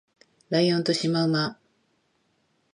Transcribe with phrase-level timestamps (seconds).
[0.49, 1.59] ライオンとシマウマ